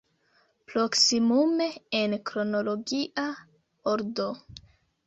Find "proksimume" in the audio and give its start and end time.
0.71-1.67